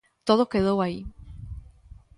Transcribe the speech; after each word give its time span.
Todo 0.27 0.49
quedou 0.53 0.77
aí. 0.81 0.99